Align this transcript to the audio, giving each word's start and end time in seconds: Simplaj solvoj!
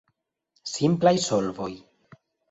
Simplaj 0.71 1.11
solvoj! 1.25 1.69